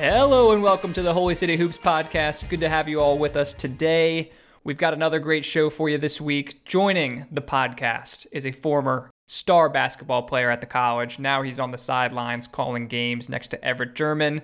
[0.00, 2.48] Hello and welcome to the Holy City Hoops podcast.
[2.48, 4.32] Good to have you all with us today.
[4.64, 6.64] We've got another great show for you this week.
[6.64, 11.18] Joining the podcast is a former star basketball player at the college.
[11.18, 14.40] Now he's on the sidelines calling games next to Everett German.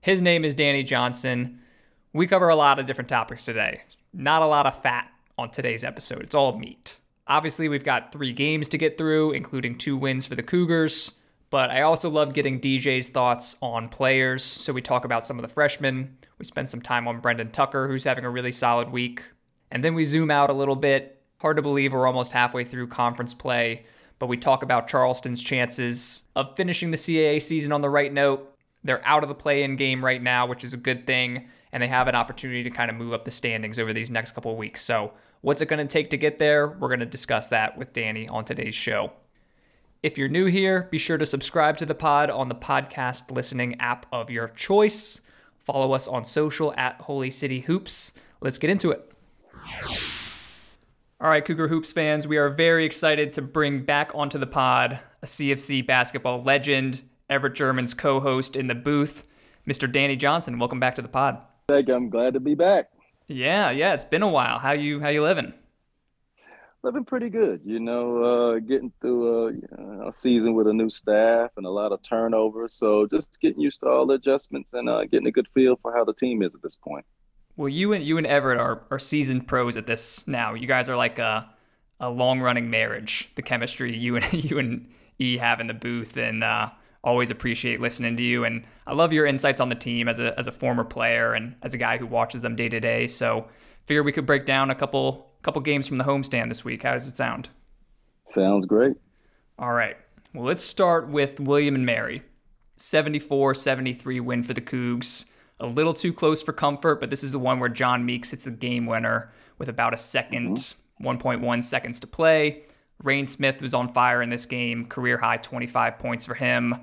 [0.00, 1.60] His name is Danny Johnson.
[2.12, 3.82] We cover a lot of different topics today.
[4.12, 6.98] Not a lot of fat on today's episode, it's all meat.
[7.28, 11.12] Obviously, we've got three games to get through, including two wins for the Cougars.
[11.50, 14.42] But I also love getting DJ's thoughts on players.
[14.42, 16.16] So we talk about some of the freshmen.
[16.38, 19.22] We spend some time on Brendan Tucker, who's having a really solid week.
[19.70, 21.22] And then we zoom out a little bit.
[21.40, 23.84] Hard to believe we're almost halfway through conference play,
[24.18, 28.54] but we talk about Charleston's chances of finishing the CAA season on the right note.
[28.82, 31.82] They're out of the play in game right now, which is a good thing, and
[31.82, 34.52] they have an opportunity to kind of move up the standings over these next couple
[34.52, 34.82] of weeks.
[34.82, 36.68] So, what's it going to take to get there?
[36.68, 39.12] We're going to discuss that with Danny on today's show.
[40.02, 43.80] If you're new here, be sure to subscribe to the pod on the podcast listening
[43.80, 45.22] app of your choice.
[45.64, 48.12] Follow us on social at Holy City Hoops.
[48.40, 49.10] Let's get into it.
[51.18, 55.00] All right, Cougar Hoops fans, we are very excited to bring back onto the pod
[55.22, 59.26] a CFC basketball legend, Everett German's co host in the booth,
[59.66, 59.90] Mr.
[59.90, 60.58] Danny Johnson.
[60.58, 61.42] Welcome back to the pod.
[61.68, 61.94] Thank you.
[61.94, 62.90] I'm glad to be back.
[63.28, 64.58] Yeah, yeah, it's been a while.
[64.58, 65.54] How you how you living?
[66.86, 67.60] Living pretty good.
[67.64, 71.90] You know, uh, getting through a, a, season with a new staff and a lot
[71.90, 72.68] of turnover.
[72.68, 75.92] So just getting used to all the adjustments and uh, getting a good feel for
[75.92, 77.04] how the team is at this point.
[77.56, 80.54] Well, you and you and Everett are, are seasoned pros at this now.
[80.54, 81.50] You guys are like a
[81.98, 83.30] a long running marriage.
[83.34, 86.70] The chemistry you and you and E have in the booth, and uh,
[87.02, 88.44] always appreciate listening to you.
[88.44, 91.56] And I love your insights on the team as a as a former player and
[91.62, 93.08] as a guy who watches them day to day.
[93.08, 93.48] So
[93.86, 96.82] figure we could break down a couple couple games from the homestand this week.
[96.82, 97.50] How does it sound?
[98.30, 98.96] Sounds great.
[99.60, 99.96] All right.
[100.34, 102.24] Well, let's start with William and Mary.
[102.78, 105.26] 74 73 win for the Cougs.
[105.60, 108.44] A little too close for comfort, but this is the one where John Meeks hits
[108.44, 110.58] the game winner with about a 2nd
[111.00, 111.06] mm-hmm.
[111.06, 112.64] 1.1 seconds to play.
[113.00, 116.74] Reyne Smith was on fire in this game, career high 25 points for him.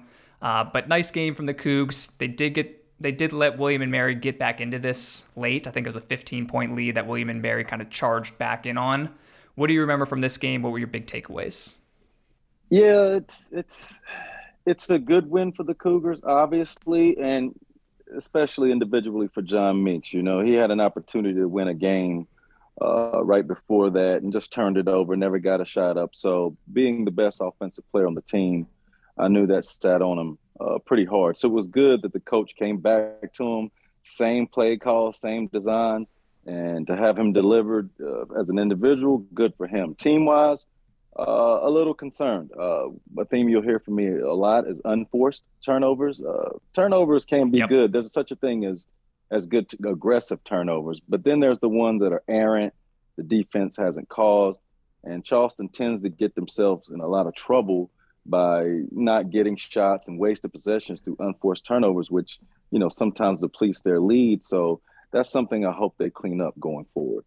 [0.42, 2.18] Uh, but nice game from the Cougs.
[2.18, 5.68] They did get they did let William and Mary get back into this late.
[5.68, 8.38] I think it was a 15 point lead that William and Mary kind of charged
[8.38, 9.09] back in on.
[9.56, 10.64] What do you remember from this game?
[10.64, 11.75] What were your big takeaways?
[12.69, 14.00] Yeah, it's it's
[14.66, 17.53] it's a good win for the Cougars, obviously, and
[18.16, 20.13] especially individually for John Meeks.
[20.13, 22.28] You know, he had an opportunity to win a game
[22.81, 26.16] uh, right before that and just turned it over, never got a shot up.
[26.16, 28.66] So, being the best offensive player on the team,
[29.18, 31.38] I knew that sat on him uh, pretty hard.
[31.38, 33.72] So it was good that the coach came back to him,
[34.03, 36.08] same play call, same design,
[36.46, 39.96] and to have him delivered uh, as an individual, good for him.
[39.96, 40.66] Team wise,
[41.18, 42.52] uh, a little concerned.
[42.58, 46.22] Uh, a theme you'll hear from me a lot is unforced turnovers.
[46.22, 47.69] Uh, turnovers can be yep.
[47.69, 47.92] good.
[47.92, 48.88] There's such a thing as
[49.31, 52.74] as good to, aggressive turnovers, but then there's the ones that are errant.
[53.16, 54.59] The defense hasn't caused,
[55.03, 57.90] and Charleston tends to get themselves in a lot of trouble
[58.26, 62.40] by not getting shots and wasted possessions through unforced turnovers, which
[62.72, 64.46] you know sometimes depletes their lead.
[64.46, 67.26] So that's something I hope they clean up going forward.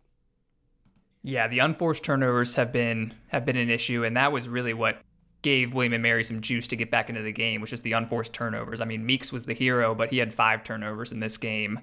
[1.22, 4.98] Yeah, the unforced turnovers have been have been an issue, and that was really what
[5.42, 7.92] gave William and Mary some juice to get back into the game, which is the
[7.92, 8.80] unforced turnovers.
[8.80, 11.80] I mean, Meeks was the hero, but he had five turnovers in this game.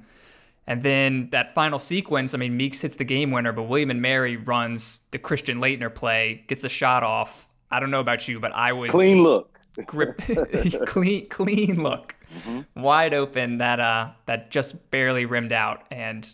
[0.66, 4.01] And then that final sequence, I mean, Meeks hits the game winner, but William and
[4.01, 8.39] Mary runs the Christian Laettner play, gets a shot off, I don't know about you,
[8.39, 10.22] but I was clean look, grip,
[10.85, 12.81] clean, clean look, mm-hmm.
[12.81, 15.83] wide open that uh that just barely rimmed out.
[15.91, 16.31] And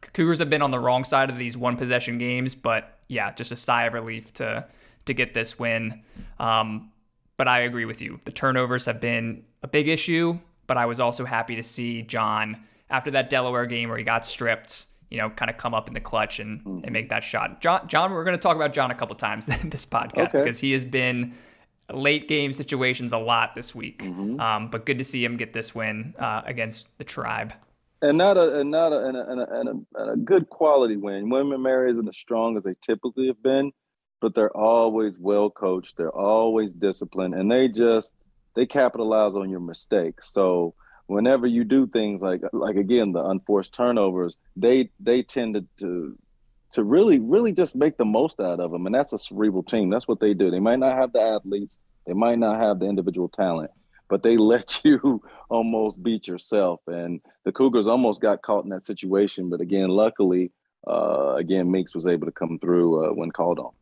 [0.00, 3.52] Cougars have been on the wrong side of these one possession games, but yeah, just
[3.52, 4.66] a sigh of relief to
[5.06, 6.02] to get this win.
[6.38, 6.92] Um,
[7.36, 8.20] but I agree with you.
[8.24, 12.64] The turnovers have been a big issue, but I was also happy to see John
[12.88, 15.94] after that Delaware game where he got stripped you know, kind of come up in
[15.94, 16.84] the clutch and, mm-hmm.
[16.84, 17.60] and make that shot.
[17.60, 20.38] John, John, we're going to talk about John a couple times in this podcast okay.
[20.38, 21.34] because he has been
[21.92, 24.02] late game situations a lot this week.
[24.02, 24.40] Mm-hmm.
[24.40, 27.52] Um, but good to see him get this win uh, against the tribe.
[28.02, 30.48] And not a and not a and a, and a, and a, and a good
[30.48, 31.28] quality win.
[31.28, 33.72] Women Mary isn't as strong as they typically have been,
[34.22, 35.98] but they're always well coached.
[35.98, 38.14] They're always disciplined, and they just
[38.56, 40.32] they capitalize on your mistakes.
[40.32, 40.74] So
[41.10, 46.16] whenever you do things like like again the unforced turnovers, they they tend to, to
[46.72, 49.90] to really really just make the most out of them, and that's a cerebral team.
[49.90, 50.50] That's what they do.
[50.50, 53.72] They might not have the athletes, they might not have the individual talent,
[54.08, 56.80] but they let you almost beat yourself.
[56.86, 60.52] And the Cougars almost got caught in that situation, but again, luckily,
[60.86, 63.72] uh, again Meeks was able to come through uh, when called on.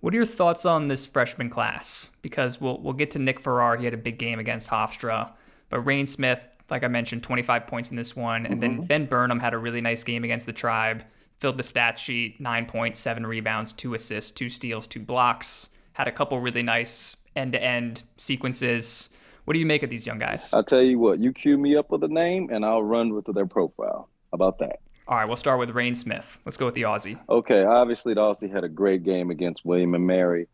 [0.00, 2.12] What are your thoughts on this freshman class?
[2.22, 3.76] Because we'll we'll get to Nick Farrar.
[3.76, 5.32] He had a big game against Hofstra.
[5.70, 8.46] But Reyne Smith, like I mentioned, 25 points in this one.
[8.46, 8.78] And mm-hmm.
[8.78, 11.04] then Ben Burnham had a really nice game against the Tribe,
[11.38, 15.70] filled the stat sheet nine points, seven rebounds, two assists, two steals, two blocks.
[15.92, 19.10] Had a couple really nice end to end sequences.
[19.44, 20.52] What do you make of these young guys?
[20.52, 23.24] I'll tell you what, you cue me up with a name and I'll run with
[23.32, 24.08] their profile.
[24.30, 24.80] How about that?
[25.06, 26.38] All right, we'll start with Reyne Smith.
[26.44, 27.18] Let's go with the Aussie.
[27.30, 30.48] Okay, obviously the Aussie had a great game against William and Mary.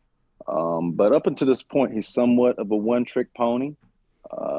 [0.47, 3.75] Um, but up until this point, he's somewhat of a one trick pony.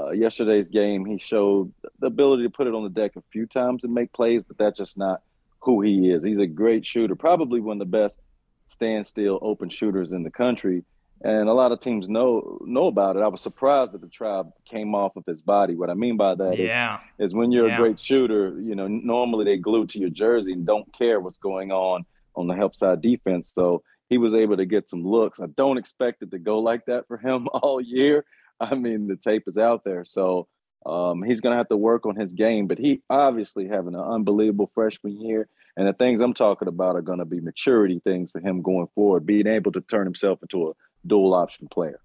[0.06, 3.46] Uh, yesterday's game, he showed the ability to put it on the deck a few
[3.46, 5.22] times and make plays, but that's just not
[5.60, 6.24] who he is.
[6.24, 8.19] He's a great shooter, probably one of the best
[8.68, 10.84] standstill open shooters in the country
[11.22, 13.22] and a lot of teams know know about it.
[13.22, 15.75] I was surprised that the tribe came off of his body.
[15.75, 17.00] What I mean by that yeah.
[17.18, 17.75] is, is when you're yeah.
[17.75, 21.38] a great shooter, you know, normally they glue to your jersey and don't care what's
[21.38, 22.06] going on
[22.36, 23.52] on the help side defense.
[23.54, 25.40] So he was able to get some looks.
[25.40, 28.25] I don't expect it to go like that for him all year.
[28.60, 30.48] I mean, the tape is out there, so
[30.86, 32.68] um, he's going to have to work on his game.
[32.68, 35.48] But he obviously having an unbelievable freshman year.
[35.78, 38.88] And the things I'm talking about are going to be maturity things for him going
[38.96, 40.74] forward, being able to turn himself into a
[41.06, 42.00] dual option player.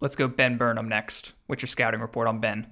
[0.00, 1.34] Let's go Ben Burnham next.
[1.46, 2.66] What's your scouting report on Ben?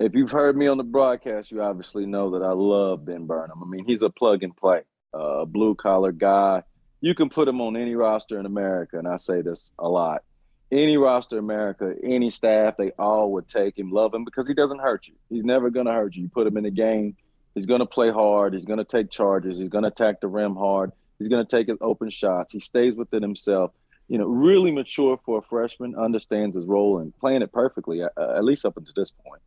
[0.00, 3.62] If you've heard me on the broadcast, you obviously know that I love Ben Burnham.
[3.62, 4.80] I mean, he's a plug and play,
[5.14, 6.64] a uh, blue collar guy.
[7.00, 10.24] You can put him on any roster in America, and I say this a lot.
[10.72, 14.80] Any roster America, any staff, they all would take him, love him because he doesn't
[14.80, 15.14] hurt you.
[15.30, 16.22] He's never going to hurt you.
[16.22, 17.16] You put him in the game,
[17.54, 18.52] he's going to play hard.
[18.52, 19.58] He's going to take charges.
[19.58, 20.90] He's going to attack the rim hard.
[21.18, 22.52] He's going to take his open shots.
[22.52, 23.70] He stays within himself
[24.08, 28.08] you know, really mature for a freshman, understands his role and playing it perfectly, uh,
[28.16, 29.42] at least up until this point.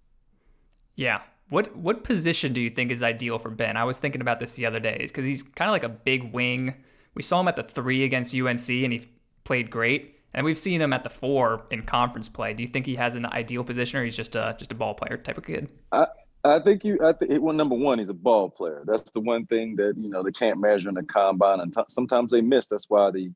[0.95, 1.21] Yeah.
[1.49, 3.75] What what position do you think is ideal for Ben?
[3.75, 6.33] I was thinking about this the other day because he's kind of like a big
[6.33, 6.75] wing.
[7.15, 9.07] We saw him at the three against UNC and he
[9.45, 12.53] played great, and we've seen him at the four in conference play.
[12.53, 14.93] Do you think he has an ideal position, or he's just a just a ball
[14.93, 15.69] player type of kid?
[15.91, 16.05] I,
[16.43, 16.99] I think you.
[17.03, 18.83] I think well, number one, he's a ball player.
[18.85, 21.81] That's the one thing that you know they can't measure in the combine, and t-
[21.89, 22.67] sometimes they miss.
[22.67, 23.31] That's why the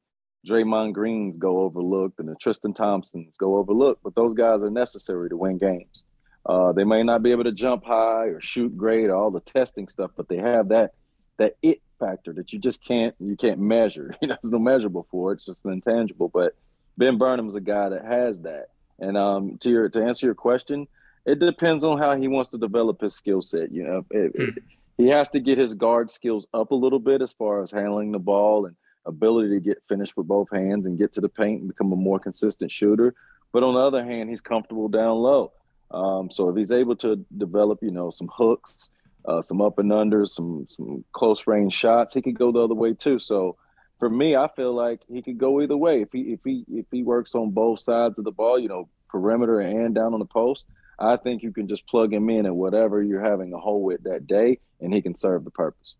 [0.47, 5.29] Draymond Greens go overlooked and the Tristan Thompsons go overlooked, but those guys are necessary
[5.29, 6.03] to win games.
[6.45, 9.39] Uh, they may not be able to jump high or shoot great or all the
[9.39, 10.91] testing stuff, but they have that
[11.37, 14.13] that it factor that you just can't you can't measure.
[14.21, 15.35] You know, there's no measurable for it.
[15.35, 16.29] It's just intangible.
[16.29, 16.55] But
[16.97, 18.69] Ben Burnham's a guy that has that.
[18.99, 20.87] And um, to your to answer your question,
[21.25, 23.71] it depends on how he wants to develop his skill set.
[23.71, 24.59] You know, it, it, hmm.
[24.97, 28.11] he has to get his guard skills up a little bit as far as handling
[28.11, 28.75] the ball and
[29.05, 31.95] ability to get finished with both hands and get to the paint and become a
[31.95, 33.13] more consistent shooter.
[33.51, 35.51] But on the other hand, he's comfortable down low.
[35.91, 38.89] Um, so if he's able to develop, you know, some hooks,
[39.25, 42.73] uh, some up and unders, some some close range shots, he could go the other
[42.73, 43.19] way too.
[43.19, 43.57] So
[44.03, 46.01] for me, I feel like he could go either way.
[46.01, 48.89] If he if he if he works on both sides of the ball, you know,
[49.07, 50.67] perimeter and down on the post,
[50.99, 54.03] I think you can just plug him in at whatever you're having a hole with
[54.03, 55.95] that day, and he can serve the purpose.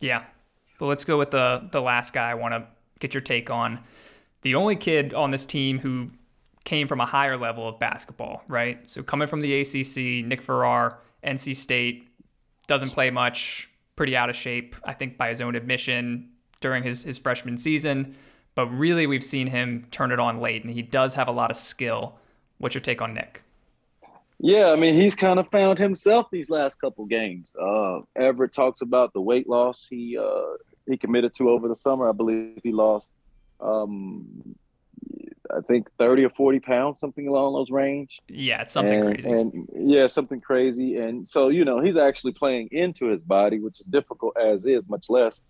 [0.00, 0.24] Yeah,
[0.80, 2.66] but let's go with the the last guy I want to
[2.98, 3.80] get your take on.
[4.42, 6.08] The only kid on this team who
[6.64, 8.80] came from a higher level of basketball, right?
[8.90, 12.08] So coming from the ACC, Nick Farrar, NC State,
[12.66, 16.30] doesn't play much, pretty out of shape, I think by his own admission
[16.60, 18.16] during his his freshman season.
[18.54, 21.50] But really, we've seen him turn it on late, and he does have a lot
[21.50, 22.14] of skill.
[22.58, 23.42] What's your take on Nick?
[24.38, 27.54] Yeah, I mean, he's kind of found himself these last couple games.
[27.60, 30.56] Uh, Everett talks about the weight loss he uh,
[30.86, 32.08] he committed to over the summer.
[32.08, 33.12] I believe he lost,
[33.60, 34.54] um,
[35.50, 38.20] I think thirty or forty pounds, something along those range.
[38.28, 39.30] Yeah, it's something and, crazy.
[39.30, 40.98] And yeah, something crazy.
[40.98, 44.88] And so you know, he's actually playing into his body, which is difficult as is,
[44.88, 45.40] much less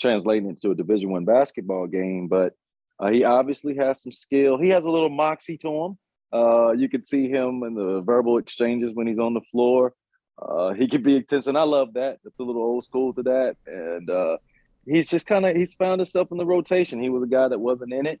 [0.00, 2.28] translating into a Division One basketball game.
[2.28, 2.54] But
[2.98, 4.58] uh, he obviously has some skill.
[4.58, 5.98] He has a little moxie to him.
[6.32, 9.94] Uh, you can see him in the verbal exchanges when he's on the floor.
[10.40, 12.18] Uh, he could be intense, and I love that.
[12.24, 14.38] It's a little old school to that, and uh,
[14.84, 17.00] he's just kind of he's found himself in the rotation.
[17.00, 18.20] He was a guy that wasn't in it,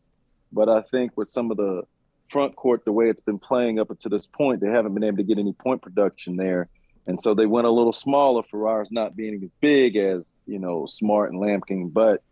[0.52, 1.82] but I think with some of the
[2.30, 5.16] front court, the way it's been playing up until this point, they haven't been able
[5.16, 6.68] to get any point production there,
[7.06, 8.42] and so they went a little smaller.
[8.42, 12.22] Farrar's not being as big as you know Smart and Lampkin, but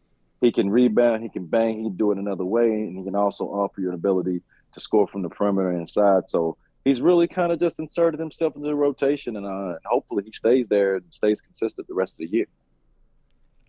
[0.41, 3.15] he can rebound, he can bang, he can do it another way, and he can
[3.15, 4.43] also offer you an ability
[4.75, 6.29] to score from the perimeter inside.
[6.29, 10.33] So he's really kind of just inserted himself into the rotation, and uh, hopefully he
[10.33, 12.47] stays there and stays consistent the rest of the year.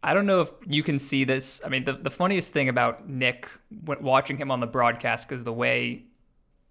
[0.02, 1.62] I don't know if you can see this.
[1.64, 3.48] I mean, the, the funniest thing about Nick
[3.86, 6.04] watching him on the broadcast because the way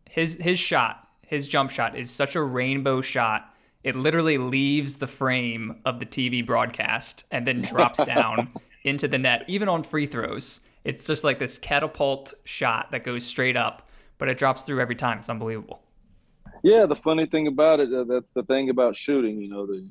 [0.09, 3.52] his his shot, his jump shot is such a rainbow shot.
[3.85, 8.53] It literally leaves the frame of the TV broadcast and then drops down
[8.85, 10.61] into the net, even on free throws.
[10.85, 13.89] It's just like this catapult shot that goes straight up
[14.23, 15.19] but it drops through every time.
[15.19, 15.83] It's unbelievable.
[16.63, 19.41] Yeah, the funny thing about it, uh, that's the thing about shooting.
[19.41, 19.85] You know, the,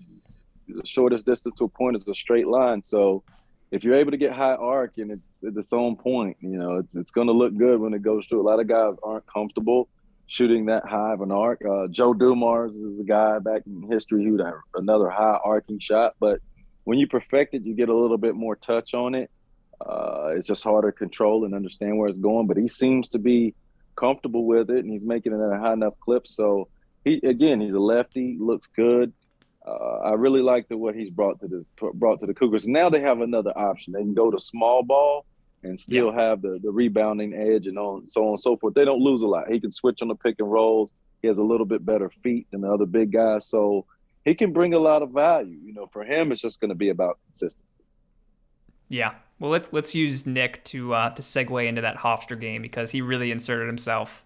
[0.70, 2.82] the shortest distance to a point is a straight line.
[2.82, 3.24] So
[3.72, 6.78] if you're able to get high arc and it's, it's its own point, you know,
[6.78, 8.40] it's it's going to look good when it goes through.
[8.40, 9.90] A lot of guys aren't comfortable
[10.28, 11.62] shooting that high of an arc.
[11.66, 16.16] Uh, Joe Dumars is a guy back in history who had another high arcing shot,
[16.20, 16.40] but
[16.84, 19.30] when you perfect it, you get a little bit more touch on it.
[19.80, 22.48] Uh, it's just harder to control and understand where it's going.
[22.48, 23.56] But he seems to be
[23.96, 26.28] comfortable with it, and he's making it at a high enough clip.
[26.28, 26.70] So
[27.04, 29.14] he again, he's a lefty, looks good.
[29.66, 32.68] Uh, I really like the what he's brought to the brought to the Cougars.
[32.68, 33.94] Now they have another option.
[33.94, 35.26] They can go to small ball
[35.64, 36.30] and still yeah.
[36.30, 38.74] have the the rebounding edge and on so on and so forth.
[38.74, 39.50] They don't lose a lot.
[39.50, 40.94] He can switch on the pick and rolls.
[41.22, 43.86] He has a little bit better feet than the other big guys, so
[44.26, 45.58] he can bring a lot of value.
[45.64, 47.66] You know, for him, it's just going to be about consistency.
[48.90, 49.14] Yeah.
[49.40, 53.02] Well, let's let's use Nick to uh, to segue into that Hofstra game because he
[53.02, 54.24] really inserted himself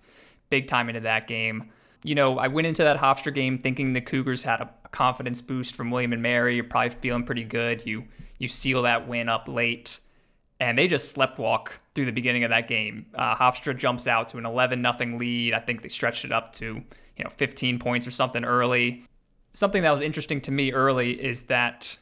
[0.50, 1.72] big time into that game
[2.06, 5.76] you know, I went into that Hofstra game thinking the Cougars had a confidence boost
[5.76, 6.54] from William and Mary.
[6.54, 7.86] You're probably feeling pretty good.
[7.86, 8.06] You
[8.38, 10.00] you seal that win up late,
[10.60, 13.06] and they just slept walk through the beginning of that game.
[13.14, 15.54] Uh, Hofstra jumps out to an 11 nothing lead.
[15.54, 19.06] I think they stretched it up to you know 15 points or something early.
[19.52, 21.98] Something that was interesting to me early is that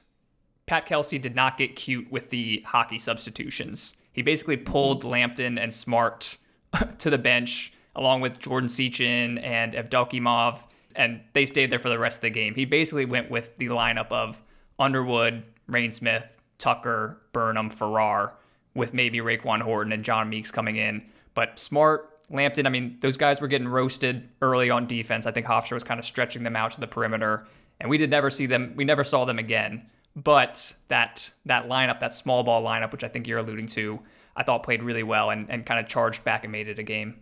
[0.65, 3.95] Pat Kelsey did not get cute with the hockey substitutions.
[4.11, 6.37] He basically pulled Lampkin and Smart
[6.99, 10.63] to the bench along with Jordan Sechin and Evdokimov,
[10.95, 12.55] and they stayed there for the rest of the game.
[12.55, 14.41] He basically went with the lineup of
[14.79, 18.35] Underwood, Reyne Smith, Tucker, Burnham, Farrar,
[18.75, 21.03] with maybe Raekwon Horton and John Meeks coming in.
[21.35, 25.25] But Smart, Lampkin, I mean, those guys were getting roasted early on defense.
[25.25, 27.45] I think Hofstra was kind of stretching them out to the perimeter,
[27.79, 28.73] and we did never see them.
[28.75, 29.85] We never saw them again.
[30.15, 33.99] But that that lineup, that small ball lineup, which I think you're alluding to,
[34.35, 36.83] I thought played really well and, and kind of charged back and made it a
[36.83, 37.19] game.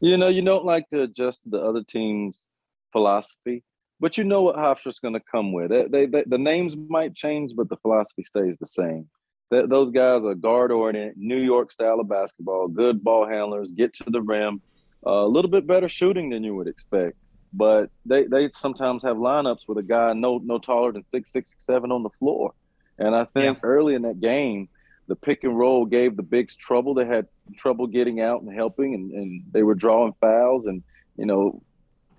[0.00, 2.40] You know, you don't like to adjust the other team's
[2.90, 3.62] philosophy,
[4.00, 5.70] but you know what Hofstra's going to come with.
[5.70, 9.08] They, they, they, the names might change, but the philosophy stays the same.
[9.50, 13.94] That those guys are guard oriented, New York style of basketball, good ball handlers, get
[13.94, 14.60] to the rim,
[15.04, 17.16] uh, a little bit better shooting than you would expect.
[17.52, 21.54] But they, they sometimes have lineups with a guy no no taller than six six
[21.58, 22.54] seven on the floor,
[22.98, 23.68] and I think yeah.
[23.68, 24.68] early in that game
[25.10, 26.94] the pick and roll gave the bigs trouble.
[26.94, 27.26] They had
[27.56, 30.84] trouble getting out and helping, and, and they were drawing fouls, and
[31.16, 31.60] you know,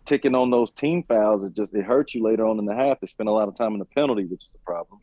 [0.06, 1.46] ticking on those team fouls.
[1.46, 3.00] It just it hurts you later on in the half.
[3.00, 5.00] They spent a lot of time in the penalty, which is a problem.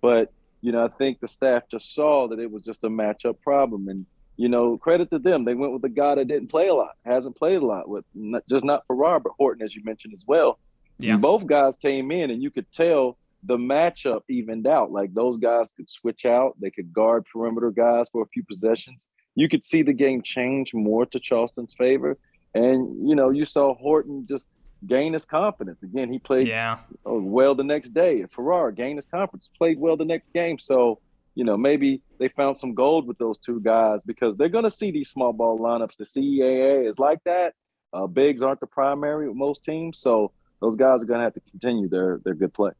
[0.00, 3.40] But you know, I think the staff just saw that it was just a matchup
[3.42, 5.44] problem, and you know, credit to them.
[5.44, 8.04] They went with a guy that didn't play a lot, hasn't played a lot with,
[8.14, 10.60] not, just not for Robert Horton, as you mentioned as well.
[11.00, 11.14] Yeah.
[11.14, 14.92] And both guys came in, and you could tell the matchup evened out.
[14.92, 19.06] Like those guys could switch out, they could guard perimeter guys for a few possessions.
[19.34, 22.16] You could see the game change more to Charleston's favor.
[22.54, 24.46] And, you know, you saw Horton just
[24.86, 25.82] gain his confidence.
[25.82, 26.78] Again, he played yeah.
[27.04, 28.24] well the next day.
[28.34, 30.58] Farrar gained his confidence, played well the next game.
[30.58, 31.00] So,
[31.34, 34.70] you know, maybe they found some gold with those two guys because they're going to
[34.70, 35.96] see these small ball lineups.
[35.96, 37.54] The CAA is like that.
[37.92, 39.98] Uh, bigs aren't the primary with most teams.
[39.98, 42.72] So those guys are going to have to continue their, their good play.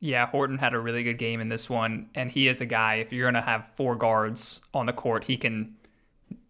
[0.00, 2.96] Yeah, Horton had a really good game in this one, and he is a guy.
[2.96, 5.74] If you're gonna have four guards on the court, he can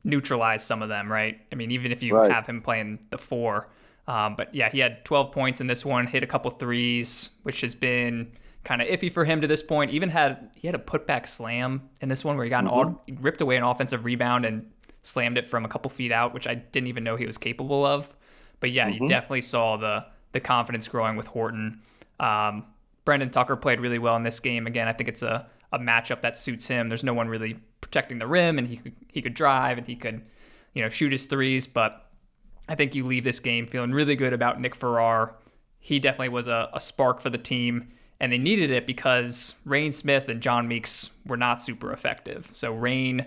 [0.05, 1.41] neutralize some of them, right?
[1.51, 2.31] I mean, even if you right.
[2.31, 3.69] have him playing the four.
[4.09, 7.61] Um, but yeah, he had 12 points in this one, hit a couple threes, which
[7.61, 8.33] has been
[8.65, 9.91] kind of iffy for him to this point.
[9.91, 12.75] Even had he had a putback slam in this one where he got mm-hmm.
[12.75, 14.71] an all, ripped away an offensive rebound and
[15.03, 17.85] slammed it from a couple feet out, which I didn't even know he was capable
[17.85, 18.17] of.
[18.61, 19.03] But yeah, mm-hmm.
[19.03, 21.83] you definitely saw the the confidence growing with Horton.
[22.19, 22.65] Um,
[23.05, 24.67] Brendan Tucker played really well in this game.
[24.67, 26.89] Again, I think it's a, a matchup that suits him.
[26.89, 29.97] There's no one really protecting the rim, and he could he could drive and he
[29.97, 30.23] could,
[30.73, 31.67] you know, shoot his threes.
[31.67, 32.08] But
[32.69, 35.35] I think you leave this game feeling really good about Nick Farrar.
[35.79, 37.89] He definitely was a, a spark for the team,
[38.21, 42.51] and they needed it because Reyne Smith and John Meeks were not super effective.
[42.53, 43.27] So Reyne.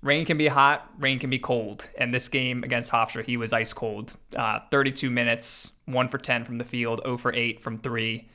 [0.00, 1.90] Rain can be hot, rain can be cold.
[1.98, 4.14] And this game against Hofstra, he was ice cold.
[4.36, 8.28] Uh, 32 minutes, 1 for 10 from the field, 0 for 8 from 3.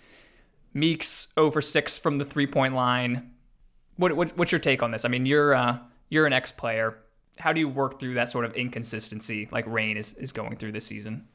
[0.74, 3.32] Meeks over six from the three point line.
[3.98, 5.06] What, what, what's your take on this?
[5.06, 5.78] I mean, you're uh,
[6.10, 6.98] you're an ex player.
[7.38, 10.74] How do you work through that sort of inconsistency like Reyne is, is going through
[10.74, 11.28] this season?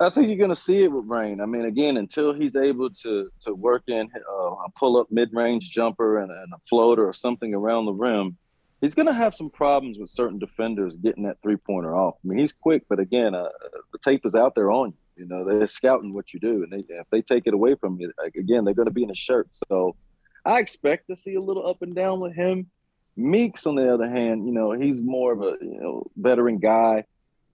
[0.00, 1.40] I think you're going to see it with Reyne.
[1.40, 5.30] I mean, again, until he's able to to work in uh, a pull up mid
[5.32, 8.36] range jumper and, and, a floater or something around the rim,
[8.80, 12.16] he's going to have some problems with certain defenders getting that three pointer off.
[12.24, 13.48] I mean, he's quick, but again, uh,
[13.92, 14.94] the tape is out there on you.
[15.22, 18.00] You know, they're scouting what you do, and they, if they take it away from
[18.00, 19.48] you, again, they're going to be in a shirt.
[19.50, 19.94] So
[20.44, 22.70] I expect to see a little up and down with him.
[23.16, 27.04] Meeks, on the other hand, you know, he's more of a you know veteran guy.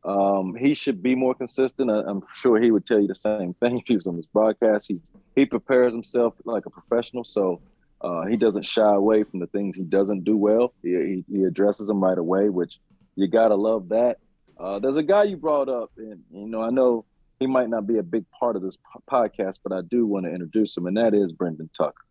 [0.05, 1.91] Um, he should be more consistent.
[1.91, 4.27] I, am sure he would tell you the same thing if he was on this
[4.27, 4.87] broadcast.
[4.88, 7.61] He's he prepares himself like a professional, so
[8.00, 10.73] uh, he doesn't shy away from the things he doesn't do well.
[10.83, 12.79] He, he, he addresses them right away, which
[13.17, 14.19] you gotta love that.
[14.59, 17.05] Uh, there's a guy you brought up, and you know I know
[17.41, 18.79] he might not be a big part of this
[19.11, 22.05] podcast, but I do want to introduce him, and that is Brendan Tucker.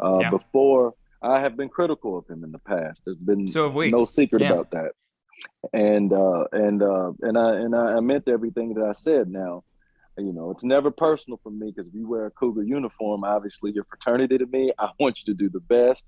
[0.00, 0.30] Uh, yeah.
[0.30, 3.02] Before I have been critical of him in the past.
[3.04, 4.52] There's been so no secret yeah.
[4.52, 4.92] about that
[5.72, 9.28] and uh, and uh, and I and I meant everything that I said.
[9.28, 9.64] Now,
[10.16, 13.72] you know, it's never personal for me because if you wear a Cougar uniform, obviously
[13.72, 14.72] you're fraternity to me.
[14.78, 16.04] I want you to do the best,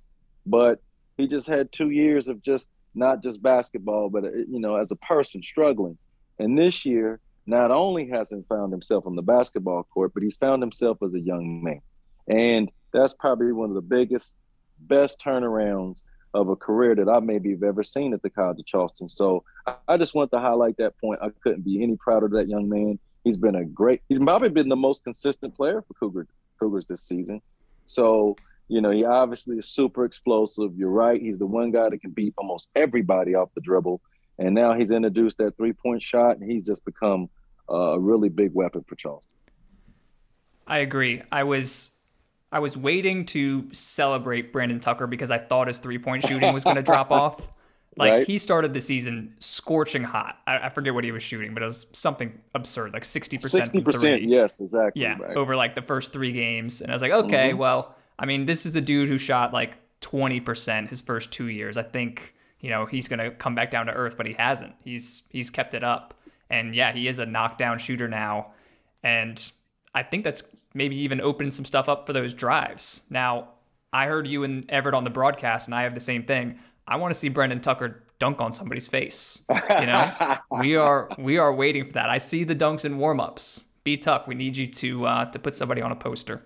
[0.47, 0.81] but
[1.17, 4.91] he just had two years of just not just basketball, but uh, you know, as
[4.91, 5.99] a person struggling.
[6.39, 10.63] And this year, not only hasn't found himself on the basketball court, but he's found
[10.63, 11.81] himself as a young man,
[12.29, 14.35] and that's probably one of the biggest,
[14.87, 18.67] best turnarounds of a career that I maybe have ever seen at the College of
[18.67, 19.09] Charleston.
[19.09, 19.45] So
[19.89, 21.21] I just want to highlight that point.
[21.23, 22.99] I couldn't be any prouder of that young man.
[23.25, 24.01] He's been a great.
[24.09, 26.27] He's probably been the most consistent player for Cougar,
[26.59, 27.43] Cougars this season.
[27.87, 28.37] So
[28.69, 30.77] you know he obviously is super explosive.
[30.77, 31.21] You're right.
[31.21, 34.01] He's the one guy that can beat almost everybody off the dribble.
[34.39, 37.29] And now he's introduced that three point shot, and he's just become
[37.69, 39.37] uh, a really big weapon for Charleston.
[40.67, 41.23] I agree.
[41.31, 41.91] I was
[42.53, 46.65] I was waiting to celebrate Brendan Tucker because I thought his three point shooting was
[46.65, 47.49] going to drop off.
[47.97, 48.27] Like right.
[48.27, 50.39] he started the season scorching hot.
[50.47, 53.65] I, I, forget what he was shooting, but it was something absurd, like sixty percent.
[53.65, 55.03] Sixty percent, yes, exactly.
[55.03, 55.37] Yeah, right.
[55.37, 57.59] over like the first three games, and I was like, okay, mm-hmm.
[57.59, 61.49] well, I mean, this is a dude who shot like twenty percent his first two
[61.49, 61.77] years.
[61.77, 64.73] I think you know he's gonna come back down to earth, but he hasn't.
[64.85, 66.15] He's he's kept it up,
[66.49, 68.53] and yeah, he is a knockdown shooter now,
[69.03, 69.51] and
[69.95, 73.03] I think that's maybe even open some stuff up for those drives.
[73.11, 73.51] Now,
[73.93, 76.59] I heard you and Everett on the broadcast, and I have the same thing.
[76.87, 79.43] I want to see Brendan Tucker dunk on somebody's face.
[79.49, 82.11] You know, we are we are waiting for that.
[82.11, 83.65] I see the dunks and warmups.
[83.83, 86.43] B Tuck, we need you to uh, to put somebody on a poster.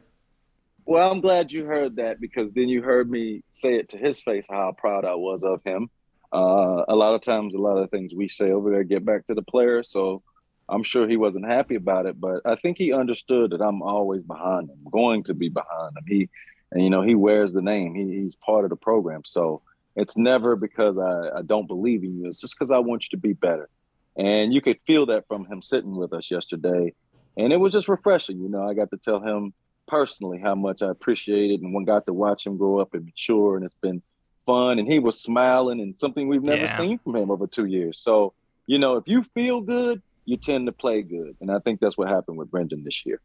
[0.86, 4.20] Well, I'm glad you heard that because then you heard me say it to his
[4.20, 5.88] face how proud I was of him.
[6.32, 9.24] Uh, a lot of times, a lot of things we say over there get back
[9.26, 9.82] to the player.
[9.82, 10.22] So
[10.68, 14.22] I'm sure he wasn't happy about it, but I think he understood that I'm always
[14.22, 16.04] behind him, going to be behind him.
[16.06, 16.28] He,
[16.72, 17.94] and you know, he wears the name.
[17.94, 19.62] He, he's part of the program, so
[19.96, 22.28] it's never because I, I don't believe in you.
[22.28, 23.68] It's just because I want you to be better.
[24.16, 26.94] And you could feel that from him sitting with us yesterday,
[27.36, 28.40] and it was just refreshing.
[28.40, 29.52] You know, I got to tell him
[29.86, 33.04] personally how much I appreciate it, and one got to watch him grow up and
[33.04, 34.02] mature, and it's been
[34.46, 34.78] fun.
[34.78, 36.76] And he was smiling, and something we've never yeah.
[36.76, 37.98] seen from him over two years.
[37.98, 38.32] So,
[38.66, 41.36] you know, if you feel good you tend to play good.
[41.40, 43.20] And I think that's what happened with Brendan this year.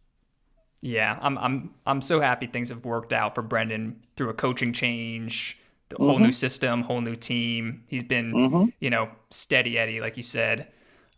[0.81, 4.71] Yeah, I'm I'm I'm so happy things have worked out for Brendan through a coaching
[4.71, 5.59] change,
[5.89, 6.05] the mm-hmm.
[6.05, 7.83] whole new system, whole new team.
[7.88, 8.69] He's been, mm-hmm.
[8.79, 10.69] you know, steady Eddie, like you said.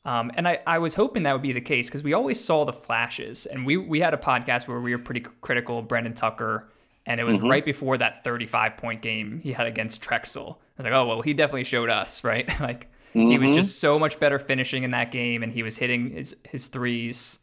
[0.04, 2.66] Um, and I, I was hoping that would be the case because we always saw
[2.66, 3.46] the flashes.
[3.46, 6.70] And we, we had a podcast where we were pretty critical of Brendan Tucker.
[7.06, 7.50] And it was mm-hmm.
[7.50, 10.60] right before that 35 point game he had against Drexel.
[10.78, 12.48] I was like, oh, well, he definitely showed us, right?
[12.60, 13.32] like, Mm-hmm.
[13.32, 13.56] He was mm-hmm.
[13.56, 17.40] just so much better finishing in that game, and he was hitting his his threes.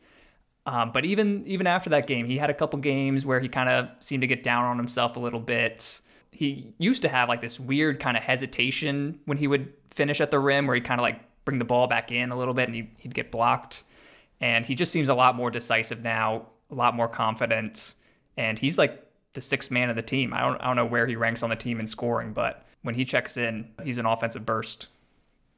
[0.66, 3.68] Um, but even even after that game, he had a couple games where he kind
[3.68, 6.00] of seemed to get down on himself a little bit.
[6.30, 10.30] He used to have like this weird kind of hesitation when he would finish at
[10.30, 12.68] the rim, where he'd kind of like bring the ball back in a little bit,
[12.68, 13.82] and he'd, he'd get blocked.
[14.40, 17.94] And he just seems a lot more decisive now, a lot more confident,
[18.36, 20.32] and he's like the sixth man of the team.
[20.32, 22.94] I don't I don't know where he ranks on the team in scoring, but when
[22.94, 24.88] he checks in, he's an offensive burst.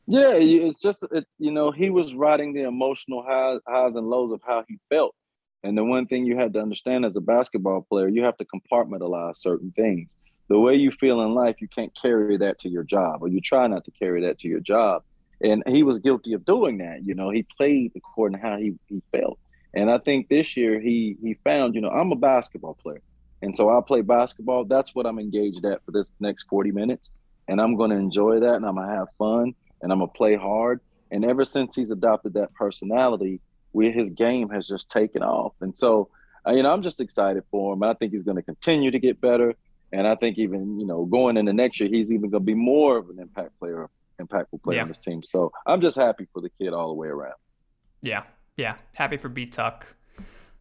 [0.06, 4.32] Yeah, it's just it, you know he was riding the emotional highs, highs and lows
[4.32, 5.14] of how he felt,
[5.62, 8.46] and the one thing you had to understand as a basketball player, you have to
[8.46, 10.16] compartmentalize certain things.
[10.48, 13.40] The way you feel in life, you can't carry that to your job, or you
[13.40, 15.02] try not to carry that to your job.
[15.42, 17.04] And he was guilty of doing that.
[17.04, 19.38] You know, he played according to how he, he felt.
[19.74, 23.02] And I think this year he he found, you know, I'm a basketball player.
[23.42, 24.64] And so I play basketball.
[24.64, 27.10] That's what I'm engaged at for this next 40 minutes.
[27.48, 30.08] And I'm going to enjoy that and I'm going to have fun and I'm gonna
[30.08, 30.80] play hard.
[31.10, 33.40] And ever since he's adopted that personality,
[33.72, 35.54] we, his game has just taken off.
[35.60, 36.08] And so,
[36.46, 37.82] uh, you know, I'm just excited for him.
[37.82, 39.54] I think he's going to continue to get better.
[39.92, 42.54] And I think even, you know, going into next year, he's even going to be
[42.54, 43.88] more of an impact player,
[44.20, 44.82] impactful player yeah.
[44.82, 45.22] on this team.
[45.22, 47.34] So I'm just happy for the kid all the way around.
[48.02, 48.22] Yeah.
[48.56, 48.76] Yeah.
[48.94, 49.86] Happy for B Tuck.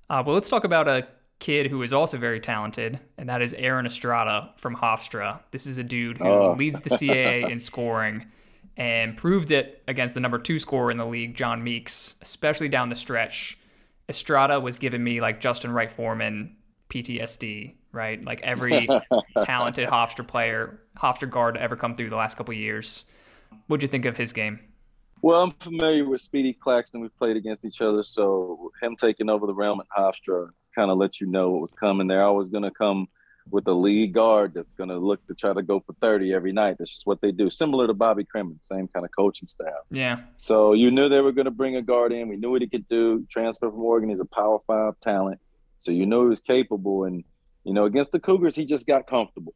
[0.09, 3.53] Uh, well, let's talk about a kid who is also very talented, and that is
[3.53, 5.41] Aaron Estrada from Hofstra.
[5.51, 6.55] This is a dude who oh.
[6.57, 8.25] leads the CAA in scoring
[8.79, 12.87] and proved it against the number two scorer in the league, John Meeks, especially down
[12.87, 13.59] the stretch.
[14.07, 16.55] Estrada was giving me like Justin Wright Foreman
[16.89, 18.23] PTSD, right?
[18.23, 18.87] Like every
[19.43, 23.05] talented Hofstra player, Hofstra guard to ever come through the last couple years.
[23.67, 24.61] What'd you think of his game?
[25.21, 27.01] Well, I'm familiar with Speedy Claxton.
[27.01, 30.97] We've played against each other, so him taking over the realm at Hofstra kind of
[30.97, 32.25] let you know what was coming there.
[32.25, 33.07] I was going to come
[33.51, 36.51] with a lead guard that's going to look to try to go for 30 every
[36.51, 36.77] night.
[36.77, 37.49] That's just what they do.
[37.49, 39.85] Similar to Bobby Cremins, same kind of coaching style.
[39.89, 40.21] Yeah.
[40.37, 42.29] So you knew they were going to bring a guard in.
[42.29, 43.25] We knew what he could do.
[43.29, 44.09] Transfer from Oregon.
[44.09, 45.39] He's a power five talent.
[45.79, 47.05] So you know he was capable.
[47.05, 47.23] And,
[47.63, 49.53] you know, against the Cougars, he just got comfortable.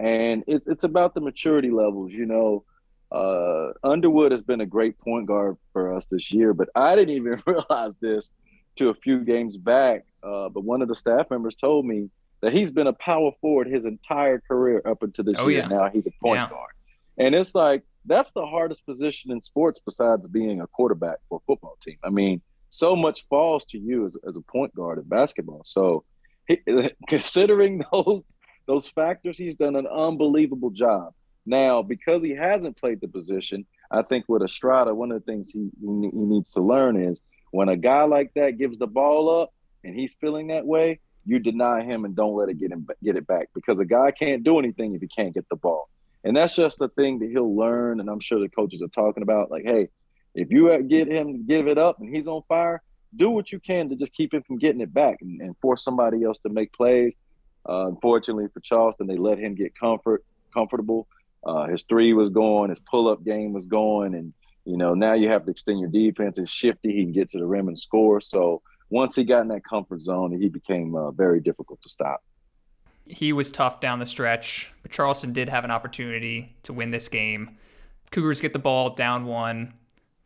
[0.00, 2.12] And it, it's about the maturity levels.
[2.12, 2.64] You know,
[3.12, 7.14] uh, Underwood has been a great point guard for us this year, but I didn't
[7.14, 8.30] even realize this
[8.76, 10.04] to a few games back.
[10.22, 12.10] Uh, but one of the staff members told me
[12.44, 15.60] that he's been a power forward his entire career up until this oh, year.
[15.60, 15.68] Yeah.
[15.68, 16.50] Now he's a point yeah.
[16.50, 16.72] guard.
[17.16, 21.44] And it's like that's the hardest position in sports besides being a quarterback for a
[21.46, 21.96] football team.
[22.04, 25.62] I mean, so much falls to you as, as a point guard in basketball.
[25.64, 26.04] So
[26.46, 26.60] he,
[27.08, 28.28] considering those
[28.66, 31.14] those factors, he's done an unbelievable job.
[31.46, 35.50] Now, because he hasn't played the position, I think with Estrada, one of the things
[35.50, 39.42] he, he, he needs to learn is when a guy like that gives the ball
[39.42, 42.86] up and he's feeling that way, you deny him and don't let it get him
[43.02, 45.88] get it back because a guy can't do anything if he can't get the ball.
[46.24, 48.00] And that's just the thing that he'll learn.
[48.00, 49.88] And I'm sure the coaches are talking about like, hey,
[50.34, 52.82] if you get him give it up and he's on fire,
[53.16, 55.84] do what you can to just keep him from getting it back and, and force
[55.84, 57.16] somebody else to make plays.
[57.68, 61.08] Uh, unfortunately for Charleston, they let him get comfort comfortable.
[61.44, 64.32] Uh, his three was going, his pull up game was going, and
[64.64, 66.38] you know now you have to extend your defense.
[66.38, 68.20] It's shifty; he can get to the rim and score.
[68.20, 72.22] So once he got in that comfort zone, he became uh, very difficult to stop.
[73.06, 77.08] He was tough down the stretch, but Charleston did have an opportunity to win this
[77.08, 77.56] game.
[78.10, 79.74] Cougars get the ball down one,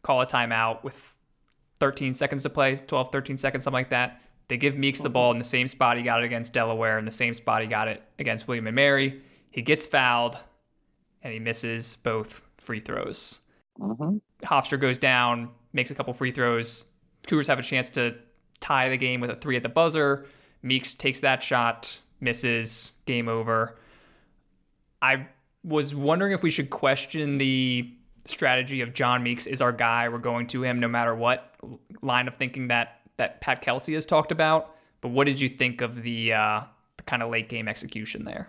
[0.03, 1.17] call a timeout with
[1.81, 4.21] 13 seconds to play, 12, 13 seconds, something like that.
[4.49, 7.05] They give Meeks the ball in the same spot he got it against Delaware, in
[7.05, 9.23] the same spot he got it against William and Mary.
[9.51, 10.39] He gets fouled,
[11.23, 13.41] and he misses both free throws.
[13.79, 14.19] Mm-hmm.
[14.45, 16.91] Hofstra goes down, makes a couple free throws.
[17.27, 18.15] Cougars have a chance to
[18.61, 20.27] tie the game with a three at the buzzer.
[20.63, 23.79] Meeks takes that shot, misses, game over.
[25.01, 25.27] I
[25.65, 27.91] was wondering if we should question the
[28.27, 30.09] strategy of John Meeks is our guy.
[30.09, 31.55] We're going to him no matter what
[32.03, 34.77] line of thinking that that Pat Kelsey has talked about.
[35.01, 36.61] But what did you think of the uh,
[36.97, 38.49] the kind of late game execution there?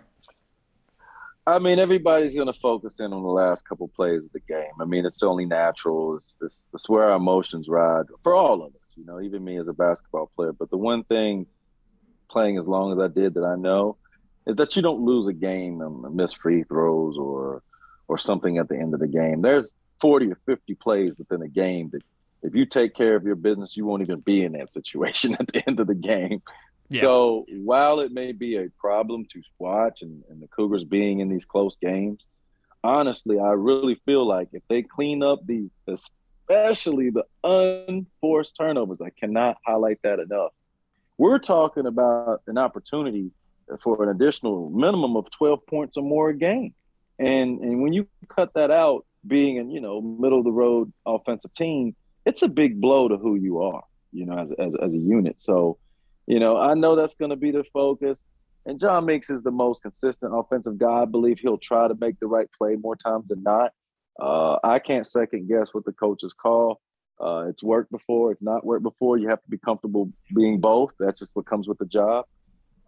[1.46, 4.72] I mean, everybody's going to focus in on the last couple plays of the game.
[4.80, 6.16] I mean, it's only natural.
[6.16, 9.58] It's, it's, it's where our emotions ride for all of us you know, even me
[9.58, 10.52] as a basketball player.
[10.52, 11.46] But the one thing
[12.30, 13.96] playing as long as I did that I know
[14.46, 17.62] is that you don't lose a game and miss free throws or
[18.08, 19.40] or something at the end of the game.
[19.40, 22.02] There's 40 or 50 plays within a game that
[22.42, 25.46] if you take care of your business, you won't even be in that situation at
[25.46, 26.42] the end of the game.
[26.88, 27.02] Yeah.
[27.02, 31.28] So while it may be a problem to watch and, and the Cougars being in
[31.28, 32.26] these close games,
[32.82, 35.70] honestly, I really feel like if they clean up these,
[36.50, 38.98] especially the unforced turnovers.
[39.00, 40.52] I cannot highlight that enough.
[41.16, 43.30] We're talking about an opportunity
[43.82, 46.74] for an additional minimum of 12 points or more a game.
[47.18, 50.92] And and when you cut that out, being a you know middle of the road
[51.04, 53.82] offensive team, it's a big blow to who you are,
[54.12, 55.36] you know, as as, as a unit.
[55.38, 55.78] So,
[56.26, 58.24] you know, I know that's going to be the focus.
[58.66, 61.02] And John Meeks is the most consistent offensive guy.
[61.02, 63.72] I believe he'll try to make the right play more times than not.
[64.20, 66.80] Uh, I can't second guess what the coaches call.
[67.20, 68.32] Uh, it's worked before.
[68.32, 69.18] It's not worked before.
[69.18, 70.92] You have to be comfortable being both.
[70.98, 72.26] That's just what comes with the job.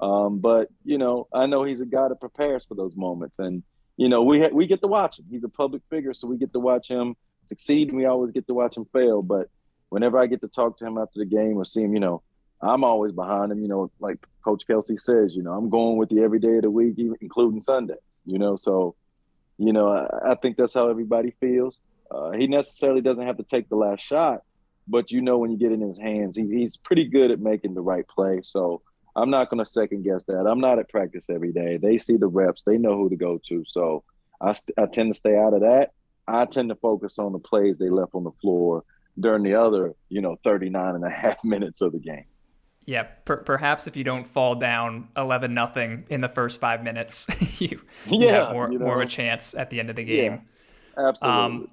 [0.00, 3.62] Um, but you know, I know he's a guy that prepares for those moments, and
[3.96, 5.26] you know, we ha- we get to watch him.
[5.30, 7.14] He's a public figure, so we get to watch him
[7.46, 9.22] succeed, and we always get to watch him fail.
[9.22, 9.48] But
[9.90, 12.22] whenever I get to talk to him after the game or see him, you know,
[12.60, 13.60] I'm always behind him.
[13.60, 16.62] You know, like Coach Kelsey says, you know, I'm going with you every day of
[16.62, 17.98] the week, even including Sundays.
[18.24, 18.96] You know, so
[19.62, 21.78] you know, I, I think that's how everybody feels.
[22.10, 24.42] Uh, he necessarily doesn't have to take the last shot,
[24.88, 27.74] but you know when you get in his hands, he, he's pretty good at making
[27.74, 28.40] the right play.
[28.42, 28.82] So
[29.14, 30.46] I'm not going to second guess that.
[30.46, 31.76] I'm not at practice every day.
[31.76, 33.64] They see the reps, they know who to go to.
[33.66, 34.04] So
[34.40, 35.92] I, st- I tend to stay out of that.
[36.26, 38.84] I tend to focus on the plays they left on the floor
[39.18, 42.24] during the other, you know, 39 and a half minutes of the game.
[42.84, 47.28] Yeah, per- perhaps if you don't fall down eleven nothing in the first five minutes,
[47.60, 49.96] you, you yeah, have more, you know, more of a chance at the end of
[49.96, 50.42] the game.
[50.96, 51.42] Yeah, absolutely.
[51.42, 51.68] Um,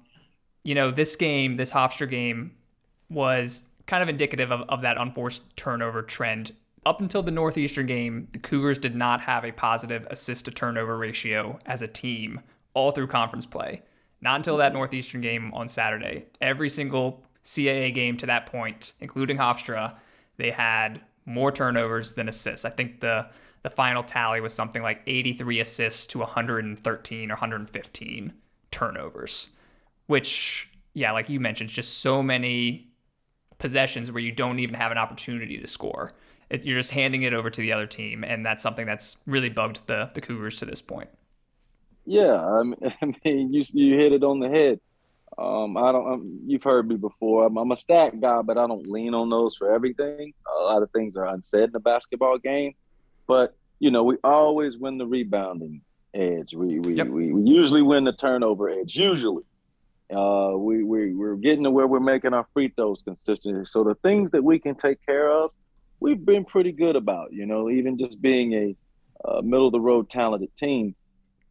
[0.62, 2.52] you know, this game, this Hofstra game,
[3.08, 6.52] was kind of indicative of, of that unforced turnover trend.
[6.86, 10.96] Up until the Northeastern game, the Cougars did not have a positive assist to turnover
[10.96, 12.40] ratio as a team
[12.72, 13.82] all through conference play.
[14.20, 16.26] Not until that Northeastern game on Saturday.
[16.40, 19.96] Every single CAA game to that point, including Hofstra,
[20.40, 22.64] they had more turnovers than assists.
[22.64, 23.26] I think the
[23.62, 28.32] the final tally was something like 83 assists to 113 or 115
[28.70, 29.50] turnovers,
[30.06, 32.88] which yeah, like you mentioned, just so many
[33.58, 36.14] possessions where you don't even have an opportunity to score.
[36.48, 39.50] It, you're just handing it over to the other team, and that's something that's really
[39.50, 41.10] bugged the the Cougars to this point.
[42.04, 44.80] Yeah, I mean, I mean you you hit it on the head.
[45.40, 46.12] Um, I don't.
[46.12, 47.46] Um, you've heard me before.
[47.46, 50.34] I'm, I'm, a stat guy, but I don't lean on those for everything.
[50.54, 52.74] A lot of things are unsaid in a basketball game,
[53.26, 55.80] but you know, we always win the rebounding
[56.12, 56.52] edge.
[56.52, 57.08] We we, yep.
[57.08, 58.94] we, we usually win the turnover edge.
[58.94, 59.44] Usually,
[60.14, 63.64] uh, we we we're getting to where we're making our free throws consistently.
[63.64, 65.52] So the things that we can take care of,
[66.00, 67.32] we've been pretty good about.
[67.32, 68.76] You know, even just being a
[69.26, 70.94] uh, middle of the road talented team,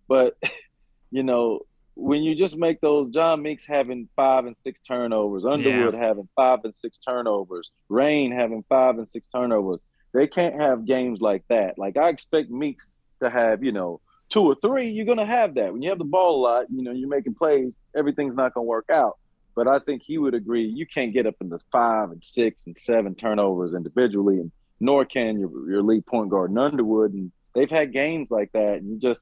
[0.07, 0.37] but
[1.09, 1.61] you know
[1.95, 5.99] when you just make those John Meeks having five and six turnovers, Underwood yeah.
[5.99, 9.79] having five and six turnovers, Reyne having five and six turnovers,
[10.13, 11.77] they can't have games like that.
[11.77, 12.89] Like I expect Meeks
[13.21, 14.89] to have, you know, two or three.
[14.89, 16.65] You're gonna have that when you have the ball a lot.
[16.69, 17.75] You know, you're making plays.
[17.95, 19.17] Everything's not gonna work out.
[19.55, 20.65] But I think he would agree.
[20.65, 25.05] You can't get up in the five and six and seven turnovers individually, and nor
[25.05, 27.13] can your your lead point guard Underwood.
[27.13, 29.21] And they've had games like that, and you just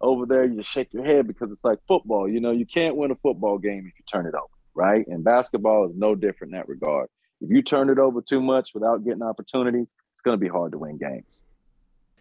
[0.00, 2.28] over there, you shake your head because it's like football.
[2.28, 5.06] You know, you can't win a football game if you turn it over, right?
[5.06, 7.08] And basketball is no different in that regard.
[7.40, 10.72] If you turn it over too much without getting opportunity, it's going to be hard
[10.72, 11.42] to win games.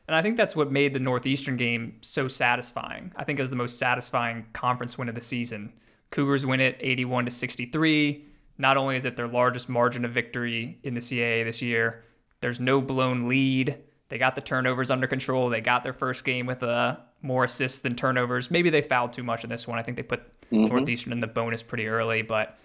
[0.08, 3.12] And I think that's what made the Northeastern game so satisfying.
[3.16, 5.72] I think it was the most satisfying conference win of the season.
[6.10, 8.26] Cougars win it 81 to 63.
[8.58, 12.06] Not only is it their largest margin of victory in the CAA this year,
[12.42, 13.78] there's no blown lead.
[14.10, 15.50] They got the turnovers under control.
[15.50, 18.50] They got their first game with a more assists than turnovers.
[18.50, 19.78] Maybe they fouled too much in this one.
[19.78, 20.66] I think they put mm-hmm.
[20.66, 22.58] Northeastern in the bonus pretty early, but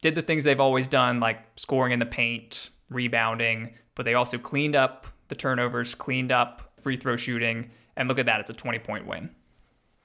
[0.00, 4.38] did the things they've always done, like scoring in the paint, rebounding, but they also
[4.38, 8.54] cleaned up the turnovers, cleaned up free throw shooting, and look at that, it's a
[8.54, 9.30] 20 point win.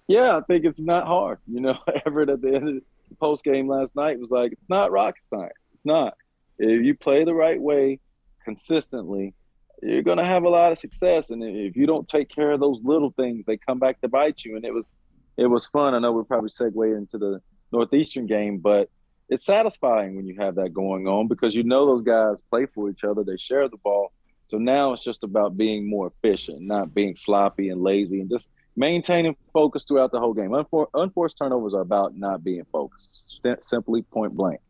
[0.08, 1.40] Yeah, I think it's not hard.
[1.48, 2.82] You know, Everett at the end of the
[3.20, 5.54] post game last night was like, it's not rocket science.
[5.74, 6.16] It's not.
[6.60, 8.00] If you play the right way
[8.44, 9.34] consistently,
[9.82, 11.30] you're going to have a lot of success.
[11.30, 14.44] And if you don't take care of those little things, they come back to bite
[14.44, 14.56] you.
[14.56, 14.92] And it was,
[15.38, 15.94] it was fun.
[15.94, 18.90] I know we're probably segue into the Northeastern game, but
[19.30, 22.90] it's satisfying when you have that going on because you know those guys play for
[22.90, 24.12] each other, they share the ball.
[24.48, 28.50] So now it's just about being more efficient, not being sloppy and lazy, and just
[28.78, 30.52] maintaining focus throughout the whole game.
[30.52, 34.62] Unfor- unforced turnovers are about not being focused, simply point blank.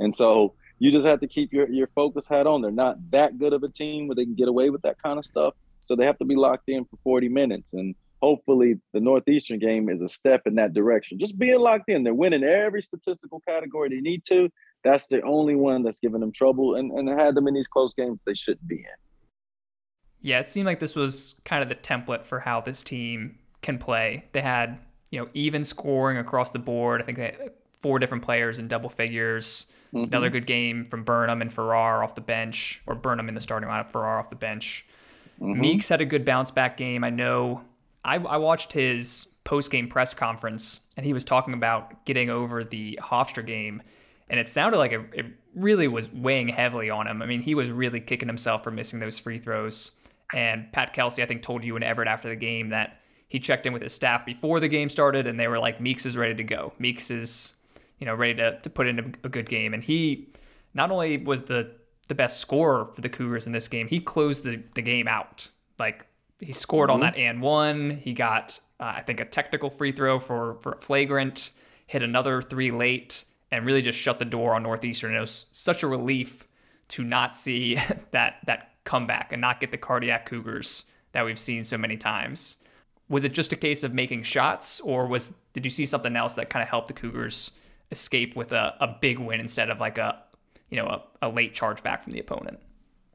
[0.00, 2.62] And so you just have to keep your, your focus hat on.
[2.62, 5.18] They're not that good of a team where they can get away with that kind
[5.18, 5.54] of stuff.
[5.80, 7.72] So they have to be locked in for 40 minutes.
[7.72, 11.18] And hopefully the Northeastern game is a step in that direction.
[11.18, 12.02] Just being locked in.
[12.02, 14.50] They're winning every statistical category they need to.
[14.84, 17.94] That's the only one that's giving them trouble and, and had them in these close
[17.94, 18.84] games they shouldn't be in.
[20.20, 23.78] Yeah, it seemed like this was kind of the template for how this team can
[23.78, 24.24] play.
[24.32, 24.78] They had,
[25.10, 27.00] you know, even scoring across the board.
[27.00, 29.66] I think they had four different players in double figures.
[29.96, 30.12] Mm-hmm.
[30.12, 33.68] Another good game from Burnham and Farrar off the bench, or Burnham in the starting
[33.68, 34.86] lineup, Farrar off the bench.
[35.40, 35.60] Mm-hmm.
[35.60, 37.04] Meeks had a good bounce back game.
[37.04, 37.62] I know
[38.04, 42.62] I, I watched his post game press conference, and he was talking about getting over
[42.62, 43.82] the Hofstra game,
[44.28, 47.22] and it sounded like it, it really was weighing heavily on him.
[47.22, 49.92] I mean, he was really kicking himself for missing those free throws.
[50.34, 53.66] And Pat Kelsey, I think, told you and Everett after the game that he checked
[53.66, 56.34] in with his staff before the game started, and they were like, Meeks is ready
[56.34, 56.72] to go.
[56.78, 57.55] Meeks is
[57.98, 59.74] you know, ready to, to put in a, good game.
[59.74, 60.28] And he
[60.74, 61.72] not only was the
[62.08, 65.48] the best scorer for the Cougars in this game, he closed the, the game out.
[65.78, 66.06] Like
[66.38, 66.94] he scored mm-hmm.
[66.94, 67.90] on that and one.
[68.02, 71.50] He got uh, I think a technical free throw for for flagrant,
[71.86, 75.14] hit another three late, and really just shut the door on Northeastern.
[75.14, 76.46] It was such a relief
[76.88, 77.78] to not see
[78.12, 82.58] that that comeback and not get the cardiac Cougars that we've seen so many times.
[83.08, 86.34] Was it just a case of making shots, or was did you see something else
[86.34, 87.52] that kind of helped the Cougars
[87.90, 90.22] escape with a, a big win instead of like a
[90.70, 92.58] you know a, a late charge back from the opponent.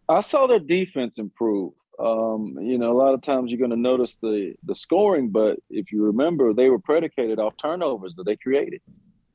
[0.10, 1.74] I saw their defense improve.
[2.00, 5.60] Um, you know, a lot of times you're going to notice the the scoring, but
[5.70, 8.82] if you remember, they were predicated off turnovers that they created,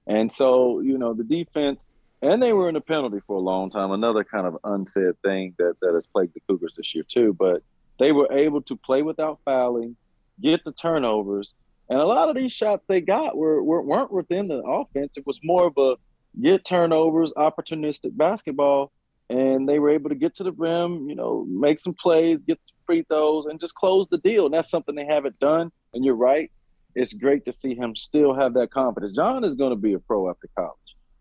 [0.06, 1.86] and so you know the defense,
[2.22, 3.92] and they were in a penalty for a long time.
[3.92, 7.34] Another kind of unsaid thing that that has plagued the Cougars this year too.
[7.38, 7.62] But
[7.98, 9.96] they were able to play without fouling,
[10.40, 11.54] get the turnovers,
[11.88, 15.16] and a lot of these shots they got were, were weren't within the offense.
[15.16, 15.96] It was more of a
[16.40, 18.92] get turnovers, opportunistic basketball,
[19.30, 22.58] and they were able to get to the rim, you know, make some plays, get
[22.84, 24.46] free throws, and just close the deal.
[24.46, 25.70] And that's something they haven't done.
[25.94, 26.50] And you're right.
[26.94, 29.14] It's great to see him still have that confidence.
[29.14, 30.72] John is going to be a pro after college.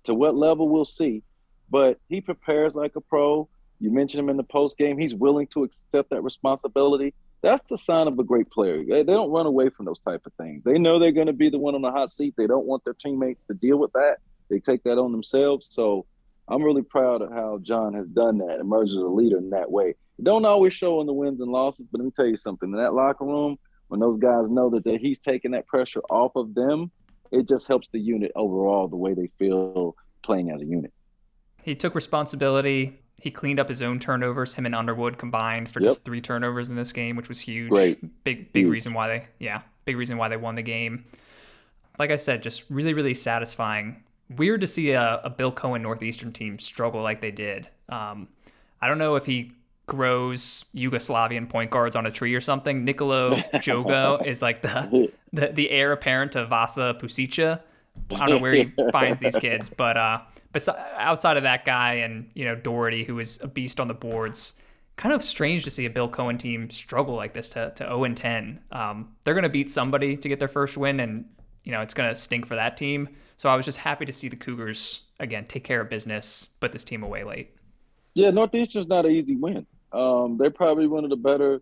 [0.05, 1.23] To what level we'll see,
[1.69, 3.49] but he prepares like a pro.
[3.79, 4.97] You mentioned him in the post game.
[4.97, 7.13] He's willing to accept that responsibility
[7.45, 8.83] that's the sign of a great player.
[8.83, 10.63] They, they don't run away from those type of things.
[10.63, 12.33] They know they're going to be the one on the hot seat.
[12.35, 14.17] They don't want their teammates to deal with that.
[14.49, 15.67] They take that on themselves.
[15.69, 16.05] So
[16.47, 19.69] I'm really proud of how John has done that, emerges as a leader in that
[19.69, 19.93] way.
[20.23, 22.71] Don't always show in the wins and losses, but let me tell you something.
[22.71, 23.57] In that locker room,
[23.89, 26.89] when those guys know that, that he's taking that pressure off of them,
[27.31, 30.91] it just helps the unit overall the way they feel playing as a unit.
[31.63, 33.04] He took responsibility.
[33.19, 34.55] He cleaned up his own turnovers.
[34.55, 35.89] Him and Underwood combined for yep.
[35.89, 37.71] just three turnovers in this game, which was huge.
[37.71, 38.23] Great.
[38.23, 38.71] Big big huge.
[38.71, 41.05] reason why they yeah big reason why they won the game.
[41.97, 44.03] Like I said, just really really satisfying.
[44.29, 47.67] Weird to see a, a Bill Coen Northeastern team struggle like they did.
[47.89, 48.27] Um,
[48.81, 49.51] I don't know if he
[49.87, 52.83] grows Yugoslavian point guards on a tree or something.
[52.83, 57.61] Nicolo Jogo is like the, the the heir apparent to Vasa Pusica.
[58.11, 60.34] I don't know where he finds these kids, but uh, but
[60.97, 64.53] outside of that guy and you know Doherty, who is a beast on the boards,
[64.95, 68.03] kind of strange to see a Bill Coen team struggle like this to to 0
[68.05, 68.59] and 10.
[68.71, 71.25] Um, they're going to beat somebody to get their first win, and
[71.63, 73.09] you know it's going to stink for that team.
[73.37, 76.71] So I was just happy to see the Cougars again take care of business, put
[76.71, 77.55] this team away late.
[78.13, 79.65] Yeah, Northeastern's not an easy win.
[79.91, 81.61] Um, they're probably one of the better,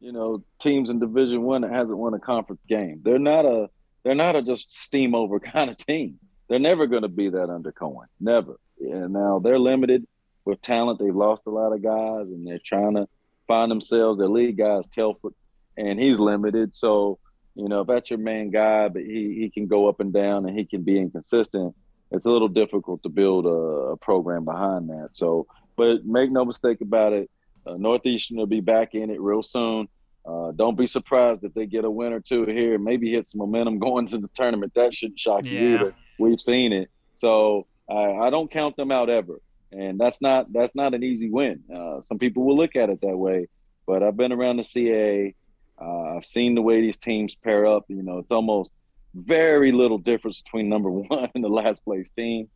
[0.00, 3.00] you know, teams in Division One that hasn't won a conference game.
[3.04, 3.68] They're not a
[4.04, 6.18] they're not a just steam over kind of team.
[6.52, 8.04] They're never going to be that under Coen.
[8.20, 8.60] Never.
[8.78, 10.06] And now they're limited
[10.44, 10.98] with talent.
[10.98, 13.08] They've lost a lot of guys, and they're trying to
[13.48, 14.18] find themselves.
[14.18, 15.32] Their lead guy is Telfort,
[15.78, 16.74] and he's limited.
[16.74, 17.18] So
[17.54, 20.44] you know, if that's your main guy, but he he can go up and down,
[20.44, 21.74] and he can be inconsistent.
[22.10, 25.10] It's a little difficult to build a, a program behind that.
[25.12, 27.30] So, but make no mistake about it,
[27.66, 29.88] uh, Northeastern will be back in it real soon.
[30.26, 33.38] Uh, don't be surprised if they get a win or two here, maybe hit some
[33.38, 34.74] momentum going to the tournament.
[34.74, 35.52] That shouldn't shock yeah.
[35.52, 35.94] you either.
[36.18, 39.40] We've seen it, so I, I, don't count them out ever.
[39.72, 41.62] And that's not that's not an easy win.
[41.74, 43.48] Uh, some people will look at it that way,
[43.86, 45.34] but I've been around the CAA.
[45.80, 47.84] Uh, I've seen the way these teams pair up.
[47.88, 48.70] You know, it's almost
[49.14, 52.48] very little difference between number one and the last place team.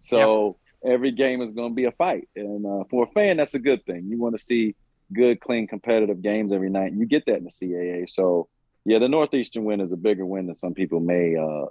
[0.00, 2.28] So every game is going to be a fight.
[2.34, 4.06] And uh, for a fan, that's a good thing.
[4.08, 4.74] You want to see
[5.12, 6.92] good, clean, competitive games every night.
[6.92, 8.10] And you get that in the CAA.
[8.10, 8.48] So,
[8.84, 11.66] yeah, the Northeastern win is a bigger win than some people may uh,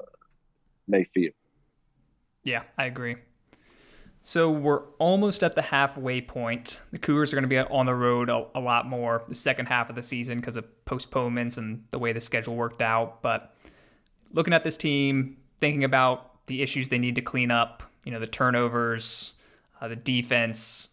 [0.87, 1.31] may feel.
[2.43, 3.17] Yeah, I agree.
[4.23, 6.79] So we're almost at the halfway point.
[6.91, 9.65] The Cougars are going to be on the road a, a lot more the second
[9.65, 13.21] half of the season because of postponements and the way the schedule worked out.
[13.23, 13.55] But
[14.31, 18.19] looking at this team, thinking about the issues they need to clean up, you know,
[18.19, 19.33] the turnovers,
[19.79, 20.89] uh, the defense.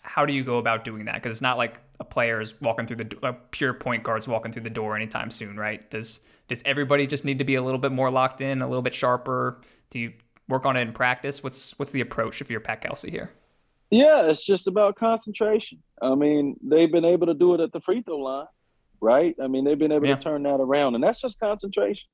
[0.00, 1.14] How do you go about doing that?
[1.14, 4.52] Because it's not like a player is walking through the a pure point guard's walking
[4.52, 5.88] through the door anytime soon, right?
[5.90, 8.82] Does does everybody just need to be a little bit more locked in, a little
[8.82, 9.60] bit sharper?
[9.90, 10.12] Do you
[10.48, 11.42] work on it in practice?
[11.42, 13.30] What's what's the approach if you're Pat Kelsey here?
[13.90, 15.82] Yeah, it's just about concentration.
[16.02, 18.46] I mean, they've been able to do it at the free throw line,
[19.00, 19.34] right?
[19.42, 20.16] I mean, they've been able yeah.
[20.16, 22.08] to turn that around, and that's just concentration.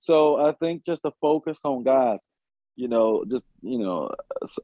[0.00, 2.20] So I think just a focus on guys
[2.76, 4.10] you know, just you know,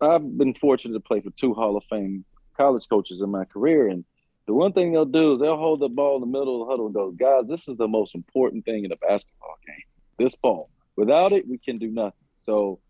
[0.00, 2.24] I've been fortunate to play for two Hall of Fame
[2.56, 4.04] college coaches in my career, and
[4.50, 6.72] the one thing they'll do is they'll hold the ball in the middle of the
[6.72, 9.84] huddle and go, "Guys, this is the most important thing in a basketball game.
[10.18, 10.70] This ball.
[10.96, 12.80] Without it, we can do nothing." So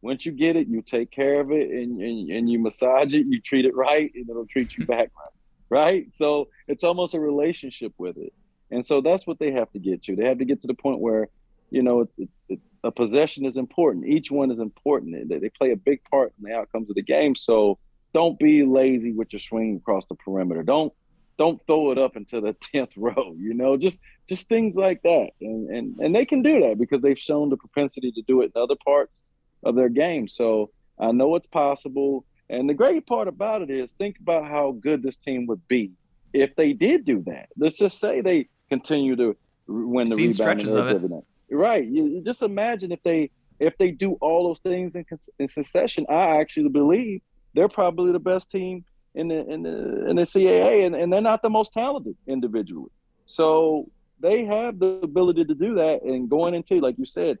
[0.00, 3.26] once you get it, you take care of it, and and, and you massage it,
[3.26, 5.34] you treat it right, and it'll treat you back right.
[5.68, 6.14] Right.
[6.14, 8.32] So it's almost a relationship with it,
[8.70, 10.16] and so that's what they have to get to.
[10.16, 11.28] They have to get to the point where
[11.68, 14.06] you know, it's, it's, it's, a possession is important.
[14.06, 15.28] Each one is important.
[15.28, 17.36] They, they play a big part in the outcomes of the game.
[17.36, 17.78] So
[18.14, 20.62] don't be lazy with your swing across the perimeter.
[20.62, 20.92] Don't
[21.40, 23.34] don't throw it up into the tenth row.
[23.38, 23.98] You know, just
[24.28, 25.30] just things like that.
[25.40, 28.52] And and and they can do that because they've shown the propensity to do it
[28.54, 29.22] in other parts
[29.64, 30.28] of their game.
[30.28, 32.26] So I know it's possible.
[32.50, 35.92] And the great part about it is think about how good this team would be
[36.32, 37.48] if they did do that.
[37.56, 41.02] Let's just say they continue to win the Seen rebound stretches of it.
[41.50, 41.86] Right.
[41.86, 45.06] You, you just imagine if they if they do all those things in,
[45.38, 46.04] in succession.
[46.10, 47.22] I actually believe
[47.54, 48.84] they're probably the best team
[49.14, 52.90] in the in the in the CAA, and, and they're not the most talented individually.
[53.26, 53.90] So
[54.20, 56.02] they have the ability to do that.
[56.02, 57.38] And going into, like you said,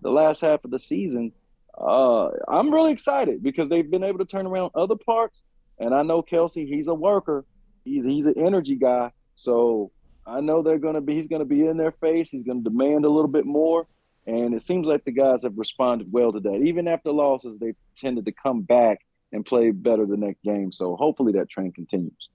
[0.00, 1.32] the last half of the season,
[1.78, 5.42] uh, I'm really excited because they've been able to turn around other parts.
[5.78, 7.44] And I know Kelsey, he's a worker.
[7.84, 9.10] He's he's an energy guy.
[9.36, 9.90] So
[10.26, 11.14] I know they're to be.
[11.14, 12.30] He's to be in their face.
[12.30, 13.86] He's to demand a little bit more,
[14.26, 16.62] and it seems like the guys have responded well to that.
[16.64, 19.00] Even after losses, they tended to come back
[19.32, 20.72] and play better the next game.
[20.72, 22.28] So hopefully that trend continues.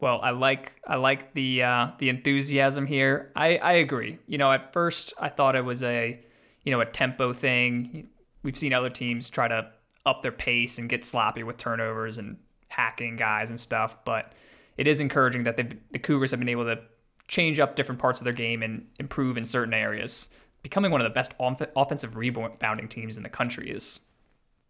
[0.00, 3.32] Well, I like I like the uh, the enthusiasm here.
[3.36, 4.18] I, I agree.
[4.26, 6.20] You know, at first I thought it was a
[6.62, 8.08] you know a tempo thing.
[8.42, 9.70] We've seen other teams try to
[10.04, 12.36] up their pace and get sloppy with turnovers and
[12.68, 14.32] hacking guys and stuff, but
[14.76, 16.80] it is encouraging that the Cougars have been able to
[17.28, 20.28] change up different parts of their game and improve in certain areas.
[20.62, 24.00] becoming one of the best off- offensive rebounding teams in the country is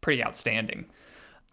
[0.01, 0.85] pretty outstanding.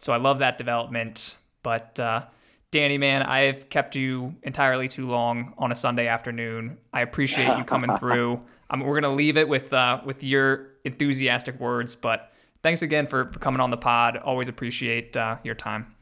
[0.02, 1.38] So I love that development.
[1.62, 2.26] But uh,
[2.72, 6.80] Danny, man, I've kept you entirely too long on a Sunday afternoon.
[6.92, 8.42] I appreciate you coming through.
[8.72, 12.34] Um, we're gonna leave it with uh, with your enthusiastic words, but
[12.64, 14.18] thanks again for, for coming on the pod.
[14.18, 15.94] Always appreciate uh, your time.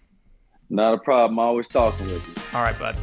[0.70, 1.39] Not a problem.
[1.39, 2.58] Always talking with you.
[2.58, 2.95] All right, bud.